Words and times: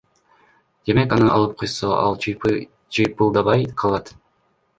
Демек 0.89 1.13
аны 1.17 1.27
алып 1.33 1.53
койсо 1.59 1.91
ал 1.97 2.17
чыйпылдабай 2.25 3.69
калат. 3.85 4.13